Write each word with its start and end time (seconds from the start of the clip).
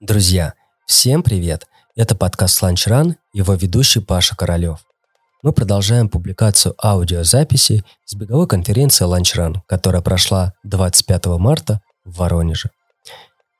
Друзья, 0.00 0.52
всем 0.86 1.22
привет! 1.22 1.66
Это 1.96 2.14
подкаст 2.14 2.62
Lunch 2.62 2.86
Run, 2.86 3.14
его 3.32 3.54
ведущий 3.54 4.00
Паша 4.00 4.36
Королев. 4.36 4.80
Мы 5.42 5.54
продолжаем 5.54 6.10
публикацию 6.10 6.74
аудиозаписи 6.84 7.82
с 8.04 8.14
беговой 8.14 8.46
конференции 8.46 9.06
Lunch 9.06 9.34
Run, 9.34 9.60
которая 9.66 10.02
прошла 10.02 10.52
25 10.64 11.38
марта 11.38 11.80
в 12.04 12.18
Воронеже. 12.18 12.68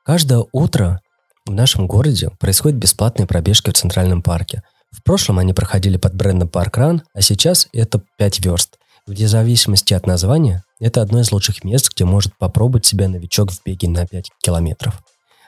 Каждое 0.05 0.45
утро 0.51 1.01
в 1.47 1.51
нашем 1.51 1.87
городе 1.87 2.29
происходят 2.39 2.77
бесплатные 2.77 3.25
пробежки 3.25 3.71
в 3.71 3.73
Центральном 3.73 4.21
парке. 4.21 4.61
В 4.91 5.01
прошлом 5.01 5.39
они 5.39 5.53
проходили 5.53 5.97
под 5.97 6.13
брендом 6.13 6.49
Парк 6.49 6.77
Ран, 6.77 7.01
а 7.15 7.21
сейчас 7.21 7.67
это 7.73 8.03
5 8.19 8.45
верст. 8.45 8.77
Вне 9.07 9.27
зависимости 9.27 9.95
от 9.95 10.05
названия, 10.05 10.63
это 10.79 11.01
одно 11.01 11.19
из 11.19 11.31
лучших 11.31 11.63
мест, 11.63 11.89
где 11.91 12.05
может 12.05 12.37
попробовать 12.37 12.85
себя 12.85 13.07
новичок 13.07 13.51
в 13.51 13.63
беге 13.65 13.89
на 13.89 14.05
5 14.05 14.29
километров. 14.43 15.01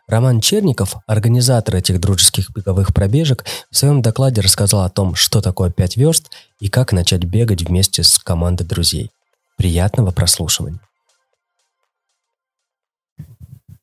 Роман 0.09 0.41
Черников, 0.41 0.95
организатор 1.05 1.75
этих 1.75 1.99
дружеских 1.99 2.49
беговых 2.49 2.95
пробежек, 2.95 3.45
в 3.69 3.77
своем 3.77 4.01
докладе 4.01 4.41
рассказал 4.41 4.81
о 4.81 4.89
том, 4.89 5.13
что 5.13 5.39
такое 5.39 5.69
5 5.69 5.97
верст 5.97 6.31
и 6.59 6.67
как 6.67 6.93
начать 6.93 7.25
бегать 7.25 7.61
вместе 7.61 8.01
с 8.01 8.17
командой 8.17 8.63
друзей. 8.63 9.11
Приятного 9.55 10.09
прослушивания. 10.09 10.79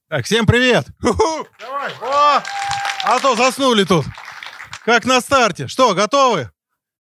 Так, 0.08 0.24
всем 0.24 0.46
привет! 0.46 0.86
Давай! 1.00 1.92
О! 2.02 2.42
А 3.04 3.20
то 3.20 3.36
заснули 3.36 3.84
тут. 3.84 4.04
Как 4.84 5.04
на 5.04 5.20
старте. 5.20 5.68
Что, 5.68 5.94
готовы? 5.94 6.50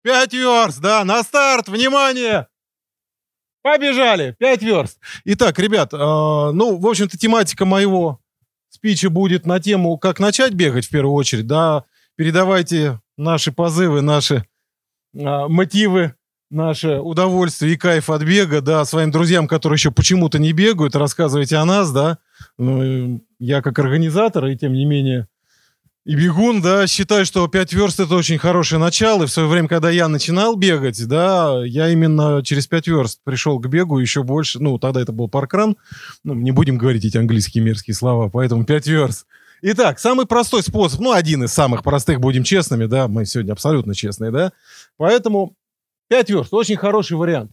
Пять 0.02 0.32
верст, 0.32 0.80
да, 0.80 1.04
на 1.04 1.22
старт, 1.22 1.68
внимание! 1.68 2.48
Побежали, 3.62 4.34
пять 4.40 4.62
верст. 4.62 4.98
Итак, 5.24 5.60
ребят, 5.60 5.92
э, 5.94 5.96
ну, 5.96 6.76
в 6.76 6.86
общем-то, 6.88 7.16
тематика 7.16 7.64
моего 7.64 8.21
спича 8.72 9.10
будет 9.10 9.44
на 9.44 9.60
тему, 9.60 9.98
как 9.98 10.18
начать 10.18 10.54
бегать 10.54 10.86
в 10.86 10.90
первую 10.90 11.14
очередь, 11.14 11.46
да, 11.46 11.84
передавайте 12.16 13.00
наши 13.18 13.52
позывы, 13.52 14.00
наши 14.00 14.46
а, 15.14 15.46
мотивы, 15.46 16.14
наше 16.50 16.98
удовольствие 16.98 17.74
и 17.74 17.76
кайф 17.76 18.08
от 18.08 18.22
бега, 18.22 18.62
да, 18.62 18.84
своим 18.86 19.10
друзьям, 19.10 19.46
которые 19.46 19.76
еще 19.76 19.90
почему-то 19.90 20.38
не 20.38 20.52
бегают, 20.52 20.96
рассказывайте 20.96 21.56
о 21.56 21.66
нас, 21.66 21.92
да. 21.92 22.18
Ну, 22.58 23.22
я 23.38 23.60
как 23.60 23.78
организатор, 23.78 24.46
и 24.46 24.56
тем 24.56 24.72
не 24.72 24.86
менее 24.86 25.28
и 26.04 26.16
бегун, 26.16 26.60
да, 26.60 26.86
считаю, 26.86 27.24
что 27.24 27.46
5 27.46 27.72
верст 27.74 28.00
это 28.00 28.16
очень 28.16 28.38
хорошее 28.38 28.80
начало. 28.80 29.22
И 29.22 29.26
в 29.26 29.30
свое 29.30 29.48
время, 29.48 29.68
когда 29.68 29.88
я 29.90 30.08
начинал 30.08 30.56
бегать, 30.56 31.06
да, 31.06 31.64
я 31.64 31.88
именно 31.90 32.42
через 32.44 32.66
5 32.66 32.88
верст 32.88 33.20
пришел 33.22 33.60
к 33.60 33.68
бегу 33.68 33.98
еще 33.98 34.24
больше. 34.24 34.58
Ну, 34.58 34.78
тогда 34.78 35.00
это 35.00 35.12
был 35.12 35.28
паркран. 35.28 35.76
Ну, 36.24 36.34
не 36.34 36.50
будем 36.50 36.76
говорить 36.76 37.04
эти 37.04 37.16
английские 37.16 37.62
мерзкие 37.62 37.94
слова, 37.94 38.28
поэтому 38.28 38.64
5 38.64 38.86
верст. 38.88 39.26
Итак, 39.62 40.00
самый 40.00 40.26
простой 40.26 40.64
способ, 40.64 41.00
ну, 41.00 41.12
один 41.12 41.44
из 41.44 41.52
самых 41.52 41.84
простых, 41.84 42.18
будем 42.18 42.42
честными, 42.42 42.86
да, 42.86 43.06
мы 43.06 43.24
сегодня 43.24 43.52
абсолютно 43.52 43.94
честные, 43.94 44.32
да. 44.32 44.52
Поэтому 44.96 45.54
5 46.08 46.30
верст, 46.30 46.52
очень 46.52 46.76
хороший 46.76 47.16
вариант. 47.16 47.52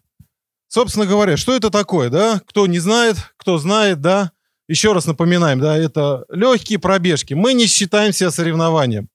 Собственно 0.67 1.05
говоря, 1.05 1.37
что 1.37 1.55
это 1.55 1.69
такое, 1.69 2.09
да? 2.09 2.41
Кто 2.47 2.65
не 2.65 2.79
знает, 2.79 3.17
кто 3.37 3.59
знает, 3.59 4.01
да, 4.01 4.31
еще 4.69 4.93
раз 4.93 5.07
напоминаем, 5.07 5.59
да, 5.59 5.75
это 5.75 6.25
легкие 6.29 6.77
пробежки. 6.77 7.33
Мы 7.33 7.53
не 7.53 7.65
считаем 7.65 8.13
себя 8.13 8.29
соревнованием. 8.29 9.09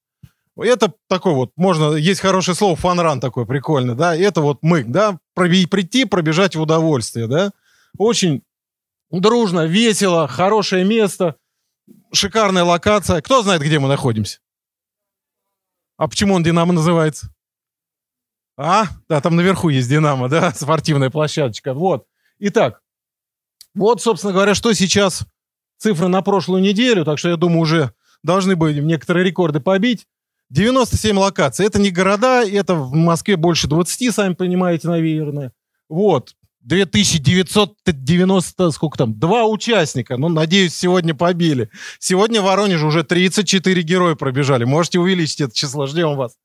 Это 0.56 0.92
такой 1.08 1.32
вот, 1.34 1.52
можно, 1.56 1.94
есть 1.94 2.20
хорошее 2.20 2.56
слово, 2.56 2.76
фанран 2.76 3.20
такой 3.20 3.46
прикольный, 3.46 3.94
да, 3.94 4.14
это 4.14 4.40
вот 4.40 4.58
мы, 4.62 4.84
да, 4.84 5.18
прийти, 5.34 6.04
пробежать 6.04 6.54
в 6.54 6.60
удовольствие, 6.60 7.28
да. 7.28 7.52
Очень 7.98 8.42
дружно, 9.10 9.66
весело, 9.66 10.28
хорошее 10.28 10.84
место, 10.84 11.36
шикарная 12.12 12.64
локация. 12.64 13.20
Кто 13.20 13.42
знает, 13.42 13.62
где 13.62 13.78
мы 13.78 13.88
находимся? 13.88 14.40
А 15.96 16.08
почему 16.08 16.34
он 16.34 16.42
Динамо 16.42 16.72
называется? 16.72 17.32
А, 18.56 18.86
да, 19.08 19.20
там 19.20 19.36
наверху 19.36 19.68
есть 19.68 19.88
Динамо, 19.88 20.28
да, 20.28 20.52
спортивная 20.52 21.10
площадочка. 21.10 21.74
Вот. 21.74 22.06
Итак, 22.38 22.80
вот, 23.74 24.02
собственно 24.02 24.32
говоря, 24.32 24.54
что 24.54 24.72
сейчас 24.72 25.26
цифры 25.84 26.08
на 26.08 26.22
прошлую 26.22 26.62
неделю, 26.62 27.04
так 27.04 27.18
что 27.18 27.28
я 27.28 27.36
думаю, 27.36 27.60
уже 27.60 27.92
должны 28.22 28.56
были 28.56 28.80
некоторые 28.80 29.22
рекорды 29.24 29.60
побить. 29.60 30.06
97 30.48 31.18
локаций. 31.18 31.66
Это 31.66 31.78
не 31.78 31.90
города, 31.90 32.42
это 32.42 32.74
в 32.74 32.94
Москве 32.94 33.36
больше 33.36 33.68
20, 33.68 34.14
сами 34.14 34.32
понимаете, 34.34 34.88
наверное. 34.88 35.52
Вот. 35.88 36.34
2990, 36.60 38.70
сколько 38.70 38.96
там, 38.96 39.18
два 39.18 39.44
участника. 39.44 40.16
Ну, 40.16 40.28
надеюсь, 40.28 40.74
сегодня 40.74 41.14
побили. 41.14 41.68
Сегодня 41.98 42.40
в 42.40 42.44
Воронеже 42.44 42.86
уже 42.86 43.04
34 43.04 43.82
героя 43.82 44.14
пробежали. 44.14 44.64
Можете 44.64 45.00
увеличить 45.00 45.42
это 45.42 45.54
число, 45.54 45.86
ждем 45.86 46.16
вас. 46.16 46.38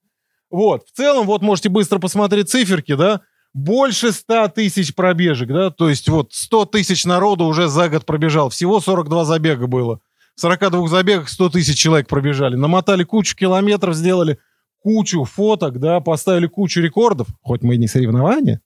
Вот. 0.50 0.86
В 0.86 0.92
целом, 0.92 1.26
вот 1.26 1.42
можете 1.42 1.70
быстро 1.70 2.00
посмотреть 2.00 2.50
циферки, 2.50 2.96
да 2.96 3.22
больше 3.54 4.12
100 4.12 4.50
тысяч 4.50 4.94
пробежек, 4.94 5.50
да, 5.50 5.70
то 5.72 5.90
есть 5.90 6.08
вот 6.10 6.34
100 6.34 6.66
тысяч 6.66 7.06
народу 7.06 7.46
уже 7.46 7.68
за 7.68 7.90
год 7.90 8.06
пробежал, 8.06 8.50
всего 8.50 8.80
42 8.80 9.26
забега 9.26 9.68
было. 9.68 10.00
В 10.36 10.42
42 10.42 10.88
забегах 10.88 11.30
100 11.30 11.50
тысяч 11.50 11.78
человек 11.78 12.08
пробежали, 12.08 12.56
намотали 12.56 13.04
кучу 13.04 13.36
километров, 13.36 13.96
сделали 13.96 14.40
кучу 14.82 15.24
фоток, 15.26 15.80
да, 15.80 16.00
поставили 16.00 16.48
кучу 16.48 16.82
рекордов, 16.82 17.28
хоть 17.42 17.62
мы 17.62 17.76
и 17.76 17.78
не 17.78 17.88
соревнования, 17.88 18.62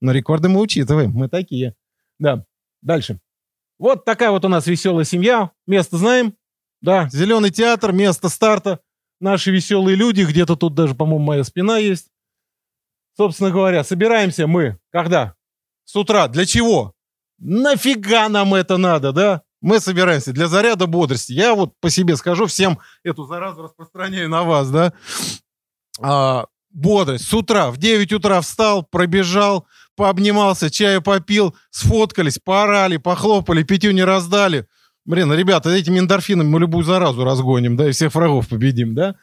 но 0.00 0.12
рекорды 0.12 0.48
мы 0.48 0.60
учитываем, 0.60 1.10
мы 1.10 1.28
такие. 1.28 1.74
Да, 2.18 2.44
дальше. 2.80 3.20
Вот 3.78 4.04
такая 4.04 4.30
вот 4.30 4.44
у 4.44 4.48
нас 4.48 4.66
веселая 4.66 5.04
семья, 5.04 5.50
место 5.66 5.98
знаем, 5.98 6.34
да, 6.80 7.08
зеленый 7.10 7.50
театр, 7.50 7.92
место 7.92 8.28
старта, 8.28 8.80
наши 9.20 9.50
веселые 9.50 9.96
люди, 9.96 10.22
где-то 10.22 10.56
тут 10.56 10.74
даже, 10.74 10.94
по-моему, 10.94 11.24
моя 11.24 11.44
спина 11.44 11.78
есть. 11.78 12.08
Собственно 13.18 13.50
говоря, 13.50 13.82
собираемся 13.82 14.46
мы 14.46 14.78
когда? 14.92 15.34
С 15.84 15.96
утра. 15.96 16.28
Для 16.28 16.46
чего? 16.46 16.94
Нафига 17.38 18.28
нам 18.28 18.54
это 18.54 18.76
надо, 18.76 19.12
да? 19.12 19.42
Мы 19.60 19.80
собираемся 19.80 20.32
для 20.32 20.46
заряда 20.46 20.86
бодрости. 20.86 21.32
Я 21.32 21.56
вот 21.56 21.72
по 21.80 21.90
себе 21.90 22.14
скажу, 22.14 22.46
всем 22.46 22.78
эту 23.02 23.24
заразу 23.26 23.62
распространяю 23.62 24.28
на 24.28 24.44
вас, 24.44 24.70
да? 24.70 24.92
А, 26.00 26.46
бодрость. 26.70 27.26
С 27.26 27.34
утра, 27.34 27.72
в 27.72 27.76
9 27.78 28.12
утра 28.12 28.40
встал, 28.40 28.84
пробежал, 28.84 29.66
пообнимался, 29.96 30.70
чаю 30.70 31.02
попил, 31.02 31.56
сфоткались, 31.70 32.38
поорали, 32.38 32.98
похлопали, 32.98 33.64
пятю 33.64 33.90
не 33.90 34.04
раздали. 34.04 34.68
Блин, 35.04 35.32
ребята, 35.32 35.70
этими 35.70 35.98
эндорфинами 35.98 36.46
мы 36.46 36.60
любую 36.60 36.84
заразу 36.84 37.24
разгоним, 37.24 37.76
да, 37.76 37.88
и 37.88 37.92
всех 37.92 38.14
врагов 38.14 38.46
победим, 38.46 38.94
да? 38.94 39.16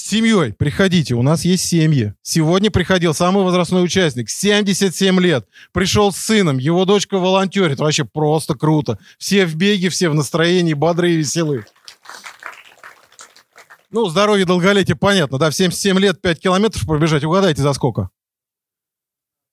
С 0.00 0.02
семьей 0.02 0.54
приходите, 0.54 1.14
у 1.14 1.20
нас 1.20 1.44
есть 1.44 1.66
семьи. 1.66 2.14
Сегодня 2.22 2.70
приходил 2.70 3.12
самый 3.12 3.44
возрастной 3.44 3.84
участник, 3.84 4.30
77 4.30 5.20
лет. 5.20 5.46
Пришел 5.74 6.10
с 6.10 6.16
сыном, 6.16 6.56
его 6.56 6.86
дочка 6.86 7.18
волонтерит. 7.18 7.80
Вообще 7.80 8.06
просто 8.06 8.54
круто. 8.54 8.98
Все 9.18 9.44
в 9.44 9.56
беге, 9.56 9.90
все 9.90 10.08
в 10.08 10.14
настроении, 10.14 10.72
бодрые 10.72 11.14
и 11.14 11.16
веселые. 11.18 11.66
Ну, 13.90 14.08
здоровье, 14.08 14.46
долголетие, 14.46 14.96
понятно, 14.96 15.36
да, 15.36 15.50
в 15.50 15.54
77 15.54 15.98
лет 15.98 16.22
5 16.22 16.40
километров 16.40 16.86
пробежать. 16.86 17.22
Угадайте, 17.22 17.60
за 17.60 17.74
сколько? 17.74 18.08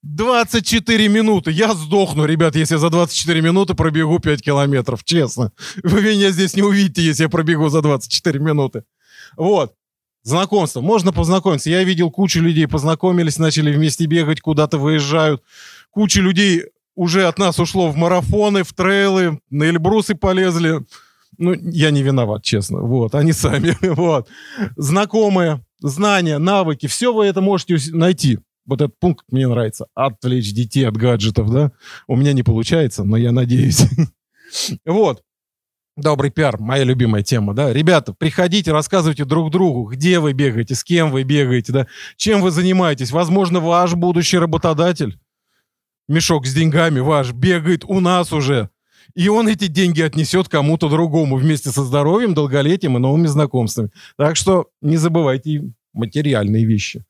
24 0.04 1.10
минуты. 1.10 1.52
Я 1.52 1.74
сдохну, 1.74 2.24
ребят, 2.24 2.56
если 2.56 2.76
я 2.76 2.80
за 2.80 2.90
24 2.90 3.42
минуты 3.42 3.74
пробегу 3.74 4.18
5 4.20 4.42
километров, 4.42 5.04
честно. 5.04 5.52
Вы 5.84 6.02
меня 6.02 6.32
здесь 6.32 6.56
не 6.56 6.62
увидите, 6.62 7.02
если 7.02 7.24
я 7.24 7.30
пробегу 7.30 7.68
за 7.68 7.82
24 7.82 8.40
минуты. 8.40 8.86
Вот. 9.36 9.74
Знакомство. 10.28 10.82
Можно 10.82 11.14
познакомиться. 11.14 11.70
Я 11.70 11.86
видел 11.86 12.12
кучу 12.12 12.42
людей, 12.42 12.68
познакомились, 12.68 13.38
начали 13.38 13.72
вместе 13.72 14.08
бегать, 14.08 14.42
куда-то 14.42 14.78
выезжают. 14.78 15.42
Куча 15.90 16.20
людей 16.20 16.66
уже 16.96 17.28
от 17.28 17.40
нас 17.40 17.62
ушло 17.62 17.90
в 17.90 17.96
марафоны, 17.96 18.64
в 18.64 18.74
трейлы, 18.74 19.40
на 19.50 19.70
Эльбрусы 19.70 20.16
полезли. 20.16 20.84
Ну, 21.38 21.54
я 21.54 21.92
не 21.92 22.04
виноват, 22.04 22.44
честно. 22.44 22.82
Вот, 22.82 23.16
они 23.16 23.32
сами. 23.32 23.78
Вот. 23.96 24.28
Знакомые, 24.76 25.64
знания, 25.80 26.40
навыки, 26.40 26.88
все 26.88 27.14
вы 27.14 27.28
это 27.28 27.40
можете 27.40 27.78
найти. 27.94 28.40
Вот 28.66 28.82
этот 28.82 29.00
пункт 29.00 29.24
мне 29.32 29.48
нравится. 29.48 29.88
Отвлечь 29.96 30.52
детей 30.52 30.86
от 30.90 30.98
гаджетов, 30.98 31.50
да? 31.50 31.72
У 32.06 32.18
меня 32.18 32.34
не 32.34 32.44
получается, 32.44 33.06
но 33.06 33.16
я 33.16 33.32
надеюсь. 33.32 33.86
Вот. 34.86 35.24
Добрый 35.98 36.30
пиар, 36.30 36.60
моя 36.60 36.84
любимая 36.84 37.24
тема, 37.24 37.56
да. 37.56 37.74
Ребята, 37.74 38.14
приходите, 38.14 38.72
рассказывайте 38.72 39.26
друг 39.26 39.50
другу, 39.50 39.90
где 39.90 40.20
вы 40.20 40.34
бегаете, 40.34 40.76
с 40.76 40.84
кем 40.84 41.10
вы 41.10 41.24
бегаете, 41.24 41.74
да, 41.74 41.88
чем 42.18 42.44
вы 42.44 42.52
занимаетесь. 42.52 43.10
Возможно, 43.10 43.60
ваш 43.60 43.96
будущий 43.96 44.38
работодатель, 44.38 45.20
мешок 46.08 46.46
с 46.46 46.54
деньгами 46.54 47.00
ваш, 47.00 47.32
бегает 47.32 47.84
у 47.84 48.00
нас 48.00 48.32
уже. 48.32 48.70
И 49.16 49.28
он 49.28 49.48
эти 49.48 49.66
деньги 49.66 50.02
отнесет 50.04 50.50
кому-то 50.50 50.88
другому 50.88 51.36
вместе 51.36 51.72
со 51.72 51.84
здоровьем, 51.84 52.36
долголетием 52.36 52.96
и 52.96 53.00
новыми 53.00 53.26
знакомствами. 53.26 53.90
Так 54.18 54.36
что 54.36 54.68
не 54.82 54.98
забывайте 54.98 55.74
материальные 55.94 56.66
вещи. 56.66 57.06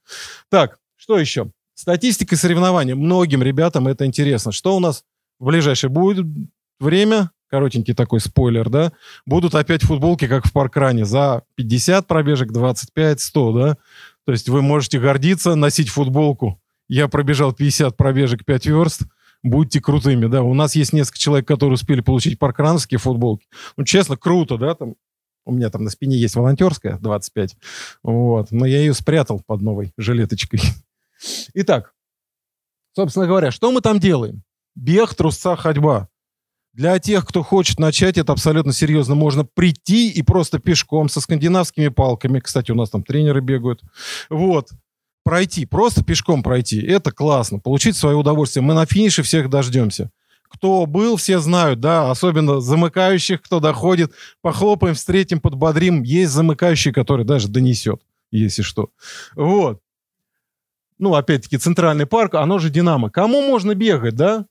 Так, 0.50 0.80
что 0.96 1.20
еще? 1.20 1.52
Статистика 1.74 2.38
соревнований. 2.38 2.94
Многим 2.94 3.44
ребятам 3.44 3.90
это 3.90 4.06
интересно. 4.06 4.54
Что 4.54 4.78
у 4.78 4.80
нас 4.80 5.04
в 5.40 5.48
ближайшее 5.48 5.90
будет 5.90 6.26
время? 6.80 7.32
Коротенький 7.50 7.94
такой 7.94 8.20
спойлер, 8.20 8.70
да, 8.70 8.92
будут 9.26 9.56
опять 9.56 9.84
футболки, 9.84 10.28
как 10.28 10.46
в 10.48 10.52
паркране, 10.52 11.06
за 11.06 11.44
50 11.56 12.08
пробежек, 12.08 12.52
25, 12.52 13.20
100, 13.20 13.52
да. 13.52 13.78
То 14.26 14.32
есть 14.32 14.50
вы 14.50 14.62
можете 14.62 15.00
гордиться, 15.00 15.56
носить 15.56 15.90
футболку. 15.90 16.62
Я 16.90 17.08
пробежал 17.08 17.54
50 17.54 17.96
пробежек, 17.96 18.46
5 18.46 18.66
верст, 18.66 19.02
будьте 19.44 19.82
крутыми, 19.82 20.28
да. 20.28 20.44
У 20.44 20.54
нас 20.54 20.76
есть 20.76 20.94
несколько 20.94 21.20
человек, 21.20 21.48
которые 21.48 21.76
успели 21.76 22.02
получить 22.02 22.40
паркрановские 22.40 23.00
футболки. 23.00 23.48
Ну, 23.78 23.84
честно, 23.84 24.18
круто, 24.18 24.58
да, 24.58 24.76
там 24.76 24.96
у 25.48 25.54
меня 25.54 25.70
там 25.70 25.84
на 25.84 25.90
спине 25.90 26.18
есть 26.18 26.36
волонтерская, 26.36 26.98
25. 27.00 27.56
Вот. 28.04 28.52
Но 28.52 28.66
я 28.66 28.80
ее 28.80 28.94
спрятал 28.94 29.42
под 29.46 29.62
новой 29.62 29.94
жилеточкой. 29.98 30.60
Итак, 31.54 31.94
собственно 32.94 33.28
говоря, 33.28 33.50
что 33.52 33.72
мы 33.72 33.80
там 33.80 34.00
делаем? 34.00 34.44
Бег, 34.76 35.16
трусца, 35.16 35.56
ходьба. 35.56 36.10
Для 36.78 37.00
тех, 37.00 37.26
кто 37.26 37.42
хочет 37.42 37.80
начать, 37.80 38.20
это 38.20 38.34
абсолютно 38.34 38.72
серьезно. 38.72 39.16
Можно 39.16 39.44
прийти 39.44 40.12
и 40.12 40.22
просто 40.22 40.60
пешком 40.60 41.10
со 41.10 41.20
скандинавскими 41.22 41.88
палками. 41.88 42.40
Кстати, 42.40 42.70
у 42.70 42.76
нас 42.76 42.92
там 42.92 43.02
тренеры 43.02 43.42
бегают. 43.42 43.82
Вот. 44.30 44.70
Пройти, 45.24 45.66
просто 45.66 46.04
пешком 46.04 46.44
пройти. 46.44 46.80
Это 46.80 47.12
классно. 47.12 47.58
Получить 47.58 47.98
свое 47.98 48.16
удовольствие. 48.16 48.62
Мы 48.62 48.76
на 48.76 48.86
финише 48.86 49.24
всех 49.24 49.50
дождемся. 49.50 50.12
Кто 50.44 50.86
был, 50.86 51.16
все 51.16 51.40
знают, 51.40 51.80
да, 51.80 52.12
особенно 52.12 52.62
замыкающих, 52.62 53.42
кто 53.42 53.60
доходит. 53.60 54.14
Похлопаем, 54.44 54.94
встретим, 54.94 55.40
подбодрим. 55.40 56.04
Есть 56.04 56.32
замыкающий, 56.32 56.92
который 56.92 57.26
даже 57.26 57.48
донесет, 57.48 58.04
если 58.30 58.62
что. 58.62 58.92
Вот. 59.36 59.82
Ну, 61.00 61.16
опять-таки, 61.16 61.58
центральный 61.58 62.06
парк, 62.06 62.36
оно 62.36 62.60
же 62.60 62.70
Динамо. 62.70 63.10
Кому 63.10 63.42
можно 63.42 63.74
бегать, 63.74 64.16
да? 64.16 64.46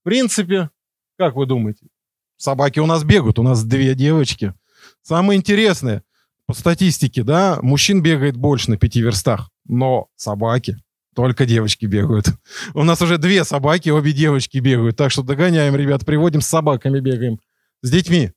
В 0.00 0.02
принципе, 0.02 0.70
как 1.18 1.34
вы 1.34 1.46
думаете? 1.46 1.86
Собаки 2.36 2.78
у 2.78 2.86
нас 2.86 3.04
бегают, 3.04 3.38
у 3.38 3.42
нас 3.42 3.64
две 3.64 3.94
девочки. 3.94 4.54
Самое 5.02 5.36
интересное, 5.36 6.04
по 6.46 6.54
статистике, 6.54 7.24
да, 7.24 7.58
мужчин 7.60 8.02
бегает 8.02 8.36
больше 8.36 8.70
на 8.70 8.78
пяти 8.78 9.02
верстах, 9.02 9.50
но 9.66 10.08
собаки 10.16 10.78
только 11.14 11.46
девочки 11.46 11.84
бегают. 11.86 12.28
У 12.74 12.84
нас 12.84 13.02
уже 13.02 13.18
две 13.18 13.42
собаки, 13.42 13.90
обе 13.90 14.12
девочки 14.12 14.58
бегают. 14.58 14.96
Так 14.96 15.10
что 15.10 15.24
догоняем, 15.24 15.74
ребят, 15.74 16.06
приводим 16.06 16.40
с 16.40 16.46
собаками, 16.46 17.00
бегаем. 17.00 17.40
С 17.82 17.90
детьми. 17.90 18.32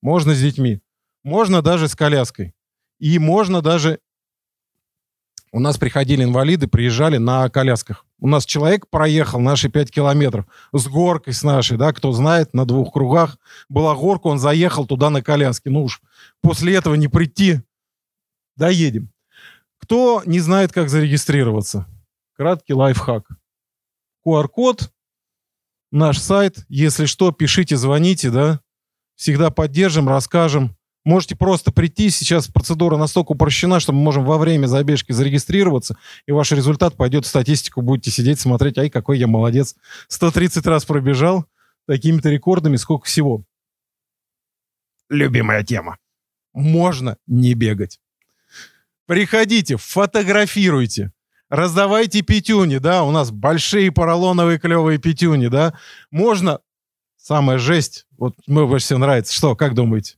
Можно 0.00 0.34
с 0.34 0.40
детьми. 0.40 0.80
Можно 1.22 1.60
даже 1.60 1.86
с 1.86 1.94
коляской. 1.94 2.54
И 2.98 3.18
можно 3.18 3.60
даже... 3.60 3.98
У 5.54 5.60
нас 5.60 5.78
приходили 5.78 6.24
инвалиды, 6.24 6.66
приезжали 6.66 7.16
на 7.16 7.48
колясках. 7.48 8.04
У 8.18 8.26
нас 8.26 8.44
человек 8.44 8.88
проехал 8.90 9.38
наши 9.38 9.68
5 9.68 9.88
километров 9.88 10.46
с 10.72 10.88
горкой 10.88 11.32
с 11.32 11.44
нашей, 11.44 11.78
да, 11.78 11.92
кто 11.92 12.10
знает, 12.10 12.52
на 12.54 12.64
двух 12.66 12.92
кругах 12.92 13.38
была 13.68 13.94
горка, 13.94 14.26
он 14.26 14.40
заехал 14.40 14.84
туда 14.84 15.10
на 15.10 15.22
коляске. 15.22 15.70
Ну 15.70 15.84
уж 15.84 16.02
после 16.40 16.74
этого 16.74 16.96
не 16.96 17.06
прийти, 17.06 17.60
доедем. 18.56 19.12
Кто 19.78 20.24
не 20.26 20.40
знает, 20.40 20.72
как 20.72 20.88
зарегистрироваться? 20.90 21.86
Краткий 22.36 22.74
лайфхак. 22.74 23.24
QR-код, 24.26 24.90
наш 25.92 26.18
сайт. 26.18 26.64
Если 26.68 27.06
что, 27.06 27.30
пишите, 27.30 27.76
звоните, 27.76 28.32
да. 28.32 28.60
Всегда 29.14 29.50
поддержим, 29.50 30.08
расскажем. 30.08 30.76
Можете 31.04 31.36
просто 31.36 31.70
прийти. 31.72 32.10
Сейчас 32.10 32.48
процедура 32.48 32.96
настолько 32.96 33.32
упрощена, 33.32 33.80
что 33.80 33.92
мы 33.92 34.00
можем 34.00 34.24
во 34.24 34.38
время 34.38 34.66
забежки 34.66 35.12
зарегистрироваться, 35.12 35.96
и 36.26 36.32
ваш 36.32 36.52
результат 36.52 36.96
пойдет 36.96 37.26
в 37.26 37.28
статистику. 37.28 37.82
Будете 37.82 38.10
сидеть, 38.10 38.40
смотреть, 38.40 38.78
ай, 38.78 38.90
какой 38.90 39.18
я 39.18 39.26
молодец. 39.26 39.76
130 40.08 40.66
раз 40.66 40.84
пробежал, 40.84 41.44
такими-то 41.86 42.30
рекордами, 42.30 42.76
сколько 42.76 43.06
всего. 43.06 43.44
Любимая 45.10 45.62
тема. 45.62 45.98
Можно 46.52 47.18
не 47.26 47.54
бегать. 47.54 48.00
Приходите, 49.06 49.76
фотографируйте 49.76 51.12
раздавайте 51.54 52.22
пятюни, 52.22 52.78
да, 52.78 53.04
у 53.04 53.10
нас 53.10 53.30
большие 53.30 53.92
поролоновые 53.92 54.58
клевые 54.58 54.98
пятюни, 54.98 55.48
да. 55.48 55.78
Можно, 56.10 56.60
самая 57.16 57.58
жесть, 57.58 58.06
вот 58.18 58.34
мне 58.46 58.66
больше 58.66 58.86
всего 58.86 58.98
нравится, 58.98 59.32
что, 59.32 59.56
как 59.56 59.74
думаете? 59.74 60.16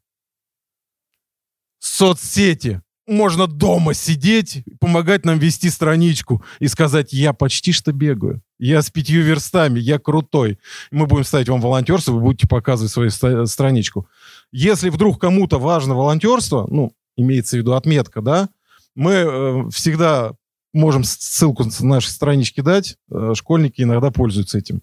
Соцсети. 1.87 2.83
Можно 3.07 3.47
дома 3.47 3.95
сидеть, 3.95 4.65
помогать 4.81 5.25
нам 5.25 5.39
вести 5.39 5.71
страничку 5.71 6.45
и 6.59 6.67
сказать, 6.67 7.13
я 7.13 7.33
почти 7.33 7.71
что 7.71 7.93
бегаю. 7.93 8.43
Я 8.59 8.83
с 8.83 8.91
пятью 8.91 9.23
верстами, 9.23 9.79
я 9.79 10.01
крутой. 10.01 10.59
Мы 10.91 11.07
будем 11.07 11.23
ставить 11.23 11.49
вам 11.49 11.61
волонтерство, 11.61 12.13
вы 12.13 12.21
будете 12.21 12.49
показывать 12.49 12.91
свою 12.91 13.47
страничку. 13.47 14.09
Если 14.51 14.91
вдруг 14.91 15.21
кому-то 15.21 15.61
важно 15.61 15.95
волонтерство, 15.95 16.67
ну, 16.69 16.93
имеется 17.17 17.57
в 17.57 17.61
виду 17.61 17.75
отметка, 17.75 18.21
да, 18.23 18.49
мы 18.97 19.13
э, 19.13 19.71
всегда 19.71 20.33
можем 20.73 21.05
ссылку 21.05 21.65
с 21.65 21.81
нашей 21.81 22.09
странички 22.09 22.61
дать. 22.61 22.97
Э, 23.11 23.33
школьники 23.35 23.83
иногда 23.83 24.11
пользуются 24.11 24.59
этим. 24.59 24.83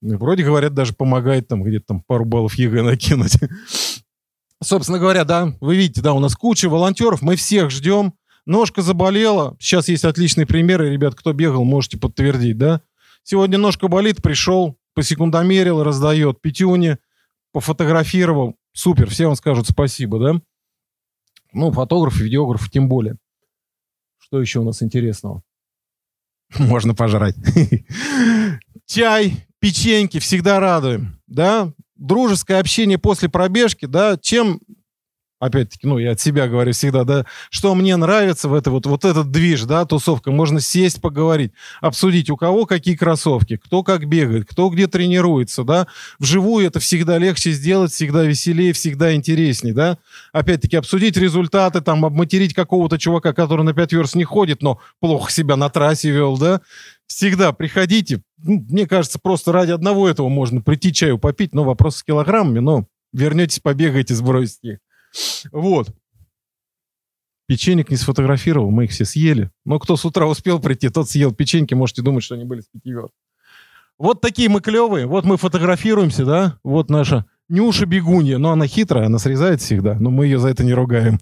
Вроде 0.00 0.44
говорят, 0.44 0.74
даже 0.74 0.92
помогает 0.92 1.48
там 1.48 1.64
где-то 1.64 1.86
там 1.86 2.02
пару 2.06 2.24
баллов 2.24 2.54
ЕГЭ 2.54 2.82
накинуть. 2.82 3.38
Собственно 4.62 4.98
говоря, 4.98 5.24
да, 5.24 5.54
вы 5.60 5.76
видите, 5.76 6.00
да, 6.00 6.12
у 6.14 6.20
нас 6.20 6.34
куча 6.34 6.68
волонтеров, 6.68 7.22
мы 7.22 7.36
всех 7.36 7.70
ждем. 7.70 8.14
Ножка 8.46 8.80
заболела. 8.80 9.56
Сейчас 9.58 9.88
есть 9.88 10.04
отличные 10.04 10.46
примеры, 10.46 10.92
ребят, 10.92 11.14
кто 11.14 11.32
бегал, 11.32 11.64
можете 11.64 11.98
подтвердить, 11.98 12.56
да. 12.56 12.80
Сегодня 13.22 13.58
ножка 13.58 13.88
болит, 13.88 14.22
пришел, 14.22 14.78
по 14.94 15.02
секундомерил, 15.02 15.82
раздает 15.82 16.40
пятюни, 16.40 16.96
пофотографировал. 17.52 18.56
Супер, 18.72 19.10
все 19.10 19.26
вам 19.26 19.34
скажут 19.34 19.66
спасибо, 19.66 20.18
да. 20.18 20.40
Ну, 21.52 21.72
фотограф, 21.72 22.16
видеограф 22.16 22.70
тем 22.70 22.88
более. 22.88 23.16
Что 24.18 24.40
еще 24.40 24.60
у 24.60 24.64
нас 24.64 24.82
интересного? 24.82 25.42
Можно 26.58 26.94
пожрать. 26.94 27.34
Чай, 28.86 29.46
печеньки 29.58 30.18
всегда 30.18 30.60
радуем, 30.60 31.20
да? 31.26 31.72
Дружеское 31.96 32.58
общение 32.58 32.98
после 32.98 33.28
пробежки, 33.28 33.86
да? 33.86 34.18
Чем 34.20 34.60
опять-таки, 35.38 35.86
ну, 35.86 35.98
я 35.98 36.12
от 36.12 36.20
себя 36.20 36.48
говорю 36.48 36.72
всегда, 36.72 37.04
да, 37.04 37.26
что 37.50 37.74
мне 37.74 37.96
нравится 37.96 38.48
в 38.48 38.54
это 38.54 38.70
вот, 38.70 38.86
вот 38.86 39.04
этот 39.04 39.30
движ, 39.30 39.62
да, 39.64 39.84
тусовка, 39.84 40.30
можно 40.30 40.60
сесть, 40.60 41.00
поговорить, 41.00 41.52
обсудить, 41.80 42.30
у 42.30 42.36
кого 42.36 42.66
какие 42.66 42.96
кроссовки, 42.96 43.56
кто 43.56 43.82
как 43.82 44.06
бегает, 44.06 44.46
кто 44.48 44.68
где 44.70 44.86
тренируется, 44.86 45.64
да, 45.64 45.86
вживую 46.18 46.66
это 46.66 46.80
всегда 46.80 47.18
легче 47.18 47.52
сделать, 47.52 47.92
всегда 47.92 48.24
веселее, 48.24 48.72
всегда 48.72 49.14
интереснее, 49.14 49.74
да, 49.74 49.98
опять-таки 50.32 50.76
обсудить 50.76 51.16
результаты, 51.16 51.80
там, 51.80 52.04
обматерить 52.04 52.54
какого-то 52.54 52.98
чувака, 52.98 53.32
который 53.32 53.62
на 53.62 53.74
5 53.74 53.92
верст 53.92 54.14
не 54.14 54.24
ходит, 54.24 54.62
но 54.62 54.80
плохо 55.00 55.30
себя 55.30 55.56
на 55.56 55.68
трассе 55.68 56.10
вел, 56.10 56.38
да, 56.38 56.62
всегда 57.06 57.52
приходите, 57.52 58.22
мне 58.38 58.86
кажется, 58.86 59.18
просто 59.18 59.52
ради 59.52 59.72
одного 59.72 60.08
этого 60.08 60.28
можно 60.28 60.60
прийти 60.60 60.92
чаю 60.92 61.18
попить, 61.18 61.54
но 61.54 61.64
вопрос 61.64 61.96
с 61.96 62.02
килограммами, 62.02 62.58
но 62.58 62.86
вернетесь, 63.12 63.60
побегаете, 63.60 64.14
сбросите 64.14 64.80
вот. 65.52 65.94
Печенек 67.46 67.90
не 67.90 67.96
сфотографировал, 67.96 68.70
мы 68.70 68.84
их 68.84 68.90
все 68.90 69.04
съели. 69.04 69.50
Но 69.64 69.78
кто 69.78 69.96
с 69.96 70.04
утра 70.04 70.26
успел 70.26 70.60
прийти, 70.60 70.88
тот 70.88 71.08
съел 71.08 71.32
печеньки, 71.32 71.74
можете 71.74 72.02
думать, 72.02 72.24
что 72.24 72.34
они 72.34 72.44
были 72.44 72.60
с 72.60 72.66
пяти 72.66 72.92
Вот 73.98 74.20
такие 74.20 74.48
мы 74.48 74.60
клевые. 74.60 75.06
Вот 75.06 75.24
мы 75.24 75.36
фотографируемся, 75.36 76.24
да? 76.24 76.58
Вот 76.64 76.90
наша 76.90 77.24
Нюша 77.48 77.86
бегунья. 77.86 78.38
Но 78.38 78.50
она 78.50 78.66
хитрая, 78.66 79.06
она 79.06 79.18
срезает 79.18 79.60
всегда, 79.60 79.94
но 79.94 80.10
мы 80.10 80.26
ее 80.26 80.40
за 80.40 80.48
это 80.48 80.64
не 80.64 80.74
ругаем. 80.74 81.20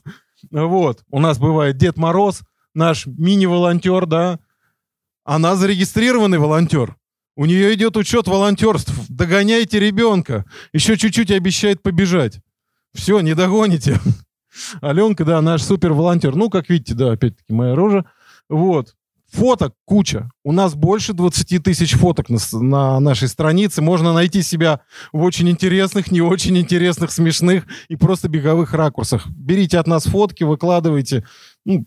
Вот. 0.50 1.04
У 1.11 1.21
нас 1.21 1.38
бывает 1.38 1.76
Дед 1.76 1.99
Мороз, 1.99 2.40
наш 2.73 3.06
мини-волонтер, 3.06 4.06
да? 4.06 4.38
Она 5.25 5.56
зарегистрированный 5.56 6.38
волонтер. 6.38 6.97
У 7.36 7.46
нее 7.46 7.74
идет 7.74 7.96
учет 7.96 8.28
волонтерств. 8.28 8.92
Догоняйте 9.08 9.80
ребенка. 9.80 10.44
Еще 10.72 10.96
чуть-чуть 10.96 11.30
обещает 11.30 11.82
побежать. 11.82 12.40
Все, 12.92 13.20
не 13.20 13.34
догоните. 13.34 14.00
Аленка, 14.80 15.24
да, 15.24 15.42
наш 15.42 15.62
супер 15.62 15.92
волонтер. 15.92 16.36
Ну, 16.36 16.48
как 16.48 16.68
видите, 16.68 16.94
да, 16.94 17.12
опять-таки 17.12 17.52
моя 17.52 17.74
рожа. 17.74 18.04
Вот. 18.48 18.94
Фоток 19.32 19.74
куча. 19.84 20.30
У 20.44 20.52
нас 20.52 20.76
больше 20.76 21.12
20 21.12 21.64
тысяч 21.64 21.94
фоток 21.94 22.28
на, 22.28 22.38
на 22.52 23.00
нашей 23.00 23.26
странице. 23.26 23.82
Можно 23.82 24.12
найти 24.12 24.42
себя 24.42 24.82
в 25.12 25.22
очень 25.22 25.50
интересных, 25.50 26.12
не 26.12 26.20
очень 26.20 26.56
интересных, 26.56 27.10
смешных 27.10 27.64
и 27.88 27.96
просто 27.96 28.28
беговых 28.28 28.74
ракурсах. 28.74 29.26
Берите 29.26 29.78
от 29.78 29.88
нас 29.88 30.04
фотки, 30.04 30.44
выкладывайте. 30.44 31.26
Ну, 31.64 31.84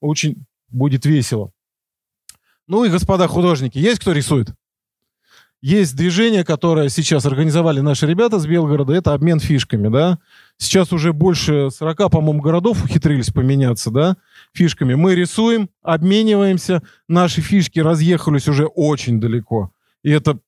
очень 0.00 0.46
будет 0.68 1.04
весело. 1.04 1.52
Ну 2.66 2.84
и, 2.84 2.90
господа 2.90 3.28
художники, 3.28 3.76
есть 3.76 4.00
кто 4.00 4.12
рисует? 4.12 4.54
Есть 5.60 5.96
движение, 5.96 6.44
которое 6.44 6.88
сейчас 6.88 7.26
организовали 7.26 7.80
наши 7.80 8.06
ребята 8.06 8.38
с 8.38 8.46
Белгорода, 8.46 8.92
это 8.94 9.12
обмен 9.12 9.40
фишками, 9.40 9.88
да. 9.88 10.18
Сейчас 10.56 10.92
уже 10.92 11.12
больше 11.12 11.70
40, 11.70 12.10
по-моему, 12.10 12.40
городов 12.40 12.84
ухитрились 12.84 13.30
поменяться, 13.30 13.90
да, 13.90 14.16
фишками. 14.52 14.94
Мы 14.94 15.16
рисуем, 15.16 15.68
обмениваемся, 15.82 16.82
наши 17.08 17.40
фишки 17.40 17.80
разъехались 17.80 18.46
уже 18.46 18.66
очень 18.66 19.20
далеко. 19.20 19.72
И 20.04 20.10
это 20.10 20.38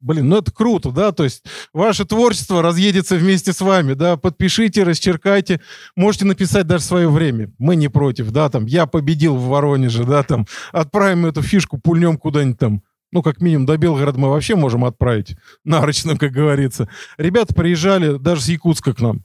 Блин, 0.00 0.28
ну 0.28 0.36
это 0.36 0.52
круто, 0.52 0.92
да, 0.92 1.10
то 1.10 1.24
есть 1.24 1.44
ваше 1.72 2.04
творчество 2.04 2.62
разъедется 2.62 3.16
вместе 3.16 3.52
с 3.52 3.60
вами, 3.60 3.94
да, 3.94 4.16
подпишите, 4.16 4.84
расчеркайте, 4.84 5.60
можете 5.96 6.24
написать 6.24 6.68
даже 6.68 6.84
свое 6.84 7.10
время, 7.10 7.50
мы 7.58 7.74
не 7.74 7.88
против, 7.88 8.30
да, 8.30 8.48
там, 8.48 8.66
я 8.66 8.86
победил 8.86 9.34
в 9.34 9.48
Воронеже, 9.48 10.04
да, 10.04 10.22
там, 10.22 10.46
отправим 10.70 11.26
эту 11.26 11.42
фишку, 11.42 11.78
пульнем 11.78 12.16
куда-нибудь 12.16 12.58
там, 12.60 12.82
ну, 13.12 13.22
как 13.22 13.40
минимум, 13.40 13.66
до 13.66 13.76
Белгорода 13.76 14.18
мы 14.18 14.30
вообще 14.30 14.54
можем 14.54 14.84
отправить, 14.84 15.36
нарочно, 15.64 16.18
как 16.18 16.32
говорится. 16.32 16.88
Ребята 17.16 17.54
приезжали 17.54 18.18
даже 18.18 18.42
с 18.42 18.48
Якутска 18.48 18.94
к 18.94 19.00
нам, 19.00 19.24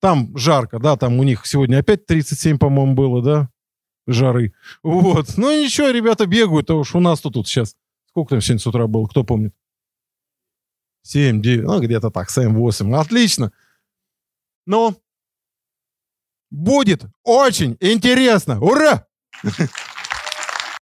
там 0.00 0.36
жарко, 0.36 0.78
да, 0.78 0.96
там 0.96 1.18
у 1.18 1.22
них 1.22 1.46
сегодня 1.46 1.78
опять 1.78 2.06
37, 2.06 2.58
по-моему, 2.58 2.94
было, 2.94 3.22
да, 3.22 3.48
жары, 4.06 4.54
вот, 4.82 5.36
ну 5.36 5.50
ничего, 5.50 5.90
ребята 5.90 6.26
бегают, 6.26 6.70
а 6.70 6.74
уж 6.74 6.94
у 6.94 7.00
нас 7.00 7.20
тут, 7.20 7.34
тут 7.34 7.48
сейчас, 7.48 7.76
сколько 8.08 8.30
там 8.30 8.40
сегодня 8.40 8.60
с 8.60 8.66
утра 8.66 8.86
было, 8.86 9.06
кто 9.06 9.24
помнит? 9.24 9.54
7, 11.08 11.40
9, 11.40 11.64
ну, 11.64 11.80
где-то 11.80 12.10
так, 12.10 12.28
7, 12.28 12.54
8. 12.54 12.94
Отлично. 12.94 13.50
Но 14.66 14.94
будет 16.50 17.04
очень 17.24 17.78
интересно. 17.80 18.60
Ура! 18.60 19.06